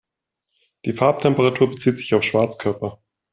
[0.85, 2.99] Die Farbtemperatur bezieht sich auf Schwarzkörper.